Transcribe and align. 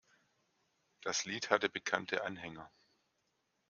Das 1.03 1.25
Lied 1.25 1.51
hatte 1.51 1.69
bekannte 1.69 2.23
Anhänger. 2.23 2.71